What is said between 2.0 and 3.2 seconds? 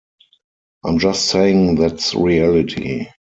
reality.